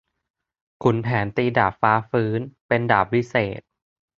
[0.83, 3.61] ขุนแผนตีดาบฟ้าฟื้น เป็นดาบวิเศษ